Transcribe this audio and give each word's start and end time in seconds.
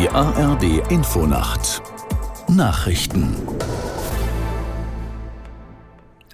Die 0.00 0.08
ARD 0.08 0.90
Infonacht 0.90 1.82
Nachrichten 2.48 3.36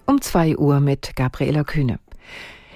um 0.07 0.21
2 0.21 0.57
Uhr 0.57 0.79
mit 0.79 1.17
Gabriela 1.17 1.65
Kühne. 1.65 1.99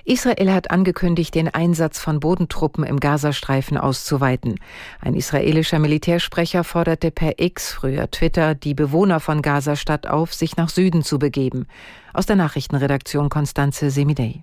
Israel 0.05 0.53
hat 0.53 0.73
angekündigt, 0.73 1.37
den 1.37 1.47
Einsatz 1.47 2.01
von 2.01 2.19
Bodentruppen 2.19 2.83
im 2.83 2.99
Gazastreifen 2.99 3.79
auszuweiten. 3.79 4.59
Ein 5.01 5.15
israelischer 5.15 5.79
Militärsprecher 5.79 6.65
forderte 6.65 7.13
per 7.13 7.41
X, 7.41 7.73
früher 7.73 8.11
Twitter, 8.11 8.57
die 8.57 8.75
Bewohner 8.75 9.21
von 9.21 9.43
Gazastadt 9.43 10.09
auf, 10.09 10.35
sich 10.35 10.57
nach 10.57 10.71
Süden 10.71 11.05
zu 11.05 11.21
begeben. 11.21 11.69
Aus 12.13 12.27
der 12.27 12.35
Nachrichtenredaktion 12.35 13.29
Konstanze 13.29 13.93
Semidey. 13.93 14.41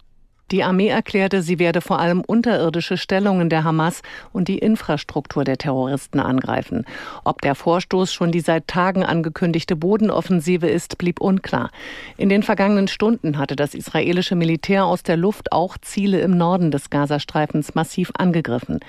Die 0.50 0.64
Armee 0.64 0.88
erklärte, 0.88 1.42
sie 1.42 1.60
werde 1.60 1.82
vor 1.82 2.00
allem 2.00 2.22
unterirdische 2.22 2.96
Stellungen 2.96 3.50
der 3.50 3.66
Hamas 3.66 4.02
und 4.32 4.48
die 4.48 4.60
Infrastruktur 4.60 5.44
der 5.44 5.58
Terroristen 5.58 6.22
angreifen. 6.22 6.86
Ob 7.26 7.42
der 7.42 7.54
Vorstoß 7.54 8.14
schon 8.14 8.32
die 8.32 8.40
seit 8.40 8.66
Tagen 8.68 9.04
angekündigte 9.04 9.76
Bodenoffensive 9.76 10.68
ist, 10.68 10.98
blieb 10.98 11.20
unklar. 11.20 11.70
In 12.16 12.30
den 12.30 12.44
vergangenen 12.44 12.88
Stunden 12.88 13.38
hatte 13.38 13.58
das 13.58 13.74
israelische 13.74 14.36
Militär 14.36 14.86
aus 14.86 15.04
der 15.04 15.18
Luft 15.18 15.52
auch 15.52 15.78
Ziele 15.80 16.22
im 16.22 16.38
Norden 16.38 16.72
des 16.72 16.90
Gazastreifens 16.90 17.76
massiv 17.76 18.12
angegriffen. 18.18 18.80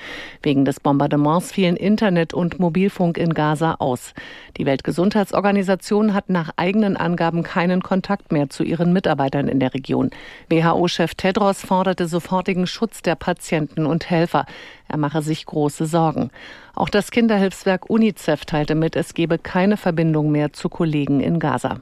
Wegen 0.42 0.64
des 0.64 0.78
Bombardements 0.78 1.50
fielen 1.50 1.76
Internet 1.76 2.34
und 2.34 2.60
Mobilfunk 2.60 3.18
in 3.18 3.34
Gaza 3.34 3.74
aus. 3.80 4.14
Die 4.58 4.64
Weltgesundheitsorganisation 4.64 6.14
hat 6.14 6.30
nach 6.30 6.50
eigenen 6.56 6.96
Angaben 6.96 7.42
keinen 7.42 7.82
Kontakt 7.82 8.30
mehr 8.30 8.48
zu 8.48 8.62
ihren 8.62 8.92
Mitarbeitern 8.92 9.48
in 9.48 9.58
der 9.58 9.74
Region. 9.74 10.10
WHO-Chef 10.48 11.16
Tedros 11.16 11.47
Tedros 11.48 11.62
forderte 11.64 12.06
sofortigen 12.06 12.66
Schutz 12.66 13.00
der 13.00 13.14
Patienten 13.14 13.86
und 13.86 14.10
Helfer. 14.10 14.44
Er 14.86 14.98
mache 14.98 15.22
sich 15.22 15.46
große 15.46 15.86
Sorgen. 15.86 16.30
Auch 16.74 16.90
das 16.90 17.10
Kinderhilfswerk 17.10 17.88
UNICEF 17.88 18.44
teilte 18.44 18.74
mit, 18.74 18.96
es 18.96 19.14
gebe 19.14 19.38
keine 19.38 19.78
Verbindung 19.78 20.30
mehr 20.30 20.52
zu 20.52 20.68
Kollegen 20.68 21.20
in 21.20 21.38
Gaza. 21.38 21.80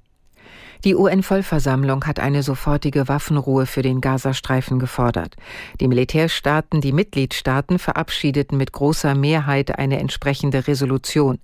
Die 0.85 0.95
UN-Vollversammlung 0.95 2.05
hat 2.05 2.21
eine 2.21 2.43
sofortige 2.43 3.09
Waffenruhe 3.09 3.67
für 3.67 3.83
den 3.83 4.01
Gazastreifen 4.01 4.79
gefordert. 4.79 5.37
Die 5.81 5.89
Militärstaaten, 5.89 6.81
die 6.81 6.93
Mitgliedstaaten 6.93 7.79
verabschiedeten 7.79 8.59
mit 8.59 8.73
großer 8.73 9.15
Mehrheit 9.15 9.79
eine 9.79 9.99
entsprechende 9.99 10.67
Resolution. 10.67 11.39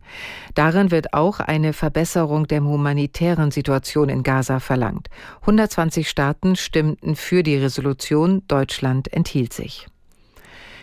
Darin 0.54 0.90
wird 0.90 1.14
auch 1.14 1.40
eine 1.40 1.72
Verbesserung 1.72 2.46
der 2.46 2.62
humanitären 2.62 3.50
Situation 3.50 4.08
in 4.08 4.22
Gaza 4.22 4.60
verlangt. 4.60 5.08
120 5.40 6.08
Staaten 6.08 6.56
stimmten 6.56 7.16
für 7.16 7.42
die 7.42 7.56
Resolution, 7.56 8.42
Deutschland 8.48 9.12
enthielt 9.12 9.52
sich. 9.52 9.88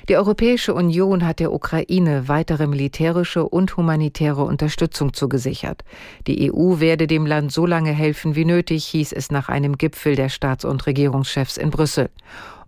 Die 0.09 0.17
Europäische 0.17 0.73
Union 0.73 1.23
hat 1.23 1.39
der 1.39 1.53
Ukraine 1.53 2.27
weitere 2.27 2.65
militärische 2.65 3.47
und 3.47 3.77
humanitäre 3.77 4.43
Unterstützung 4.43 5.13
zugesichert. 5.13 5.83
Die 6.25 6.51
EU 6.51 6.79
werde 6.79 7.05
dem 7.05 7.27
Land 7.27 7.51
so 7.51 7.67
lange 7.67 7.91
helfen 7.91 8.33
wie 8.33 8.43
nötig, 8.43 8.87
hieß 8.87 9.13
es 9.13 9.29
nach 9.29 9.49
einem 9.49 9.77
Gipfel 9.77 10.15
der 10.15 10.29
Staats- 10.29 10.65
und 10.65 10.87
Regierungschefs 10.87 11.57
in 11.57 11.69
Brüssel. 11.69 12.09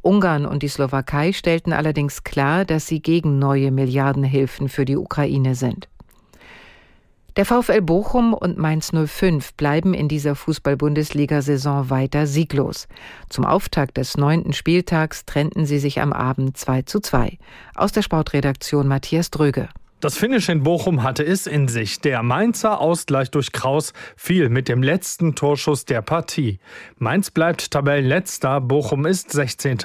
Ungarn 0.04 0.46
und 0.46 0.62
die 0.62 0.68
Slowakei 0.68 1.34
stellten 1.34 1.74
allerdings 1.74 2.24
klar, 2.24 2.64
dass 2.64 2.86
sie 2.86 3.02
gegen 3.02 3.40
neue 3.40 3.72
Milliardenhilfen 3.72 4.70
für 4.70 4.86
die 4.86 4.98
Ukraine 4.98 5.56
sind. 5.56 5.88
Der 7.38 7.46
VfL 7.46 7.82
Bochum 7.82 8.34
und 8.34 8.58
Mainz 8.58 8.92
05 8.92 9.54
bleiben 9.54 9.94
in 9.94 10.10
dieser 10.10 10.36
Fußball-Bundesliga-Saison 10.36 11.90
weiter 11.90 12.28
sieglos. 12.28 12.90
Zum 13.30 13.46
Auftakt 13.46 13.96
des 13.96 14.18
neunten 14.18 14.52
Spieltags 14.52 15.24
trennten 15.26 15.66
sie 15.66 15.80
sich 15.80 16.02
am 16.02 16.12
Abend 16.12 16.58
2 16.58 16.82
zu 16.82 17.00
2. 17.00 17.38
Aus 17.74 17.94
der 17.94 18.02
Sportredaktion 18.02 18.86
Matthias 18.86 19.32
Dröge. 19.32 19.70
Das 20.02 20.18
Finish 20.18 20.50
in 20.50 20.64
Bochum 20.64 21.04
hatte 21.04 21.24
es 21.24 21.46
in 21.46 21.68
sich. 21.68 22.00
Der 22.00 22.24
Mainzer 22.24 22.82
Ausgleich 22.82 23.30
durch 23.30 23.52
Kraus 23.52 23.94
fiel 24.16 24.50
mit 24.50 24.68
dem 24.68 24.82
letzten 24.82 25.36
Torschuss 25.36 25.86
der 25.86 26.02
Partie. 26.02 26.58
Mainz 26.98 27.30
bleibt 27.30 27.70
Tabellenletzter, 27.70 28.62
Bochum 28.62 29.06
ist 29.06 29.32
16. 29.32 29.78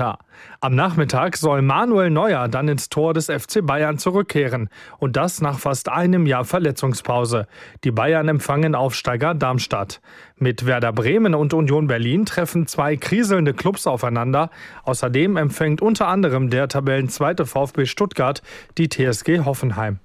Am 0.63 0.75
Nachmittag 0.75 1.37
soll 1.37 1.61
Manuel 1.61 2.09
Neuer 2.09 2.49
dann 2.49 2.69
ins 2.69 2.89
Tor 2.89 3.13
des 3.13 3.27
FC 3.27 3.61
Bayern 3.61 3.99
zurückkehren. 3.99 4.71
Und 4.97 5.17
das 5.17 5.43
nach 5.43 5.59
fast 5.59 5.91
einem 5.91 6.25
Jahr 6.25 6.47
Verletzungspause. 6.47 7.47
Die 7.85 7.91
Bayern 7.91 8.29
empfangen 8.29 8.75
Aufsteiger 8.75 9.35
Darmstadt. 9.35 10.01
Mit 10.39 10.65
Werder 10.65 10.95
Bremen 10.95 11.35
und 11.35 11.53
Union 11.53 11.89
Berlin 11.89 12.25
treffen 12.25 12.67
zwei 12.67 12.97
kriselnde 12.97 13.53
Clubs 13.53 13.87
aufeinander. 13.87 14.49
Außerdem 14.85 15.37
empfängt 15.37 15.83
unter 15.83 16.09
anderem 16.09 16.49
der 16.49 16.69
Tabellenzweite 16.69 17.45
VfB 17.45 17.85
Stuttgart 17.85 18.41
die 18.79 18.89
TSG 18.89 19.45
Hoffenheim. 19.45 19.99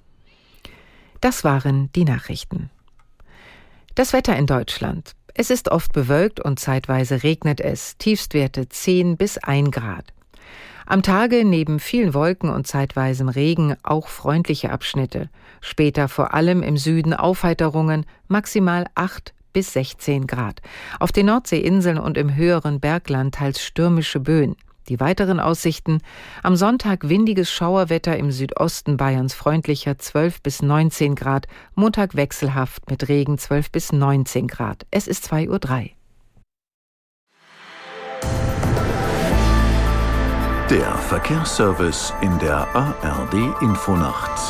Das 1.22 1.44
waren 1.44 1.88
die 1.92 2.04
Nachrichten. 2.04 2.68
Das 3.94 4.12
Wetter 4.12 4.36
in 4.36 4.48
Deutschland. 4.48 5.12
Es 5.34 5.50
ist 5.50 5.70
oft 5.70 5.92
bewölkt 5.92 6.40
und 6.40 6.58
zeitweise 6.58 7.22
regnet 7.22 7.60
es. 7.60 7.96
Tiefstwerte 7.96 8.68
10 8.68 9.16
bis 9.16 9.38
1 9.38 9.70
Grad. 9.70 10.12
Am 10.84 11.04
Tage 11.04 11.44
neben 11.44 11.78
vielen 11.78 12.12
Wolken 12.12 12.50
und 12.50 12.66
zeitweisem 12.66 13.28
Regen 13.28 13.76
auch 13.84 14.08
freundliche 14.08 14.72
Abschnitte. 14.72 15.30
Später 15.60 16.08
vor 16.08 16.34
allem 16.34 16.60
im 16.60 16.76
Süden 16.76 17.14
Aufheiterungen, 17.14 18.04
maximal 18.26 18.86
8 18.96 19.32
bis 19.52 19.74
16 19.74 20.26
Grad. 20.26 20.60
Auf 20.98 21.12
den 21.12 21.26
Nordseeinseln 21.26 21.98
und 21.98 22.18
im 22.18 22.34
höheren 22.34 22.80
Bergland 22.80 23.36
teils 23.36 23.62
stürmische 23.62 24.18
Böen. 24.18 24.56
Die 24.88 24.98
weiteren 25.00 25.40
Aussichten. 25.40 26.00
Am 26.42 26.56
Sonntag 26.56 27.08
windiges 27.08 27.50
Schauerwetter 27.50 28.16
im 28.16 28.30
Südosten 28.32 28.96
Bayerns 28.96 29.34
freundlicher 29.34 29.98
12 29.98 30.42
bis 30.42 30.62
19 30.62 31.14
Grad. 31.14 31.46
Montag 31.74 32.16
wechselhaft 32.16 32.90
mit 32.90 33.08
Regen 33.08 33.38
12 33.38 33.70
bis 33.70 33.92
19 33.92 34.48
Grad. 34.48 34.86
Es 34.90 35.06
ist 35.06 35.32
2.03 35.32 35.48
Uhr. 35.48 35.90
Der 40.70 40.94
Verkehrsservice 40.94 42.14
in 42.22 42.38
der 42.38 42.66
ARD 42.74 43.34
Infonacht. 43.60 44.40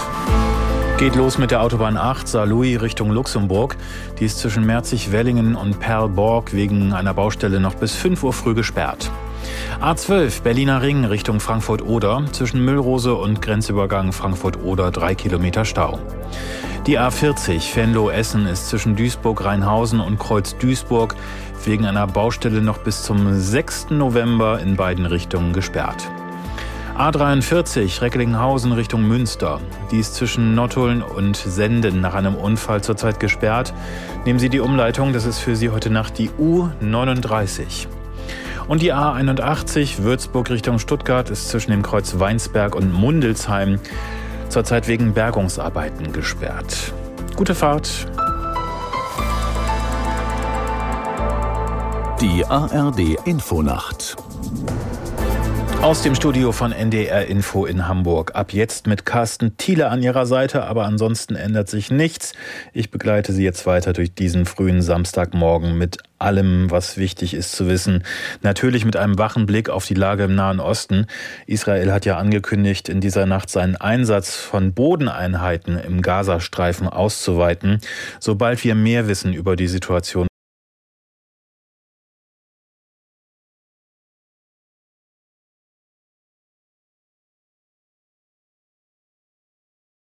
Geht 0.99 1.17
los 1.17 1.37
mit 1.37 1.51
der 1.51 1.63
Autobahn 1.63 1.97
8 1.97 2.29
Saarlouis 2.29 2.81
Richtung 2.81 3.11
Luxemburg. 3.11 3.77
Die 4.21 4.27
ist 4.27 4.39
zwischen 4.39 4.65
Merzig-Wellingen 4.65 5.57
und 5.57 5.81
Perlborg 5.81 6.53
wegen 6.53 6.93
einer 6.93 7.13
Baustelle 7.13 7.59
noch 7.59 7.75
bis 7.75 7.97
5 7.97 8.23
Uhr 8.23 8.33
früh 8.33 8.55
gesperrt. 8.55 9.11
A12 9.81 10.43
Berliner 10.43 10.83
Ring 10.83 11.05
Richtung 11.05 11.41
Frankfurt-Oder. 11.41 12.25
Zwischen 12.33 12.65
Müllrose 12.65 13.15
und 13.15 13.43
Grenzübergang 13.43 14.13
Frankfurt-Oder 14.13 14.91
drei 14.91 15.15
Kilometer 15.15 15.65
Stau. 15.65 15.99
Die 16.87 16.99
A40 16.99 17.75
Venlo-Essen 17.75 18.47
ist 18.47 18.69
zwischen 18.69 18.97
Duisburg-Rheinhausen 18.97 20.01
und 20.01 20.19
Kreuz-Duisburg 20.19 21.17
wegen 21.65 21.87
einer 21.87 22.07
Baustelle 22.07 22.61
noch 22.61 22.79
bis 22.79 23.03
zum 23.03 23.41
6. 23.41 23.91
November 23.91 24.61
in 24.61 24.77
beiden 24.77 25.07
Richtungen 25.07 25.53
gesperrt. 25.53 26.11
A43 26.97 28.03
Recklinghausen 28.03 28.73
Richtung 28.73 29.09
Münster. 29.09 29.61
Die 29.91 29.99
ist 29.99 30.15
zwischen 30.15 30.55
Nottuln 30.55 31.03
und 31.03 31.37
Senden 31.37 32.01
nach 32.01 32.15
einem 32.15 32.35
Unfall 32.35 32.83
zurzeit 32.83 33.19
gesperrt. 33.19 33.73
Nehmen 34.27 34.39
Sie 34.39 34.51
die 34.51 34.61
Umleitung, 34.61 35.13
das 35.13 35.25
ist 35.25 35.39
für 35.39 35.57
Sie 35.57 35.71
heute 35.71 35.91
Nacht 35.91 36.19
die 36.19 36.31
U39. 36.31 37.87
Und 38.69 38.83
die 38.83 38.93
A81 38.93 40.03
Würzburg 40.03 40.51
Richtung 40.51 40.79
Stuttgart 40.79 41.31
ist 41.31 41.49
zwischen 41.49 41.71
dem 41.71 41.83
Kreuz 41.83 42.19
Weinsberg 42.19 42.75
und 42.75 42.93
Mundelsheim 42.93 43.81
zurzeit 44.49 44.89
wegen 44.89 45.15
Bergungsarbeiten 45.15 46.13
gesperrt. 46.13 46.93
Gute 47.37 47.55
Fahrt. 47.55 48.07
Die 52.21 52.47
ARD 52.47 53.17
Infonacht 53.25 54.17
aus 55.83 56.01
dem 56.01 56.15
Studio 56.15 56.53
von 56.53 56.71
NDR 56.71 57.27
Info 57.27 57.67
in 57.67 57.89
Hamburg. 57.89 58.37
Ab 58.37 58.53
jetzt 58.53 58.87
mit 58.87 59.05
Carsten 59.05 59.57
Thiele 59.57 59.89
an 59.89 60.01
ihrer 60.01 60.27
Seite, 60.27 60.63
aber 60.63 60.85
ansonsten 60.85 61.35
ändert 61.35 61.69
sich 61.69 61.91
nichts. 61.91 62.35
Ich 62.73 62.93
begleite 62.93 63.33
Sie 63.33 63.43
jetzt 63.43 63.67
weiter 63.67 63.93
durch 63.93 64.15
diesen 64.15 64.47
frühen 64.47 64.81
Samstagmorgen 64.81 65.77
mit 65.77 65.99
allem, 66.21 66.71
was 66.71 66.99
wichtig 66.99 67.35
ist 67.35 67.51
zu 67.53 67.67
wissen. 67.67 68.05
Natürlich 68.43 68.85
mit 68.85 68.97
einem 68.97 69.19
wachen 69.19 69.45
Blick 69.45 69.71
auf 69.71 69.85
die 69.85 69.95
Lage 69.95 70.25
im 70.25 70.37
Nahen 70.37 70.61
Osten. 70.61 71.07
Israel 71.47 71.93
hat 71.93 72.05
ja 72.05 72.17
angekündigt, 72.17 72.89
in 72.89 73.01
dieser 73.01 73.27
Nacht 73.27 73.51
seinen 73.51 73.75
Einsatz 73.75 74.37
von 74.37 74.75
Bodeneinheiten 74.75 75.79
im 75.79 76.01
Gazastreifen 76.01 76.87
auszuweiten. 76.87 77.81
Sobald 78.21 78.63
wir 78.63 78.77
mehr 78.77 79.09
wissen 79.09 79.33
über 79.33 79.57
die 79.57 79.69
Situation, 79.69 80.29